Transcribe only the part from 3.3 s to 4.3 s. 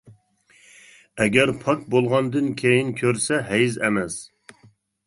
ھەيز ئەمەس.